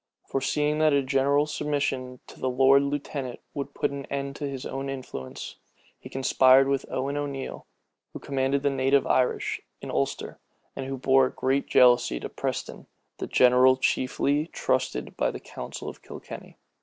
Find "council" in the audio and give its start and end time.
15.39-15.87